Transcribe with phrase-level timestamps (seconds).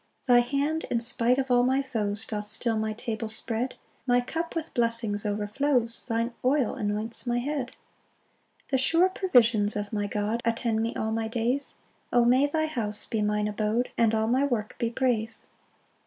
[0.23, 3.75] 4 Thy hand, in spite of all my foes, Doth still my table spread;
[4.07, 7.75] My cup with blessings overflows, Thine oil anoints my head.
[8.65, 11.75] 5 The sure provisions of my God Attend me all my days;
[12.11, 15.45] O may thy house be mine abode, And all my work be praise!